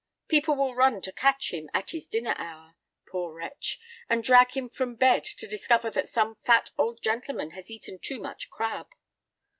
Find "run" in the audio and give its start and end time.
0.73-0.99